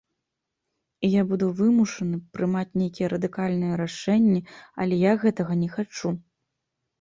І 1.07 1.09
я 1.09 1.21
буду 1.31 1.49
вымушаны 1.59 2.17
прымаць 2.37 2.77
нейкія 2.83 3.11
радыкальныя 3.13 3.77
рашэнні, 3.83 4.41
але 4.85 4.95
я 5.03 5.13
гэтага 5.27 5.53
не 5.61 5.69
хачу. 5.77 6.09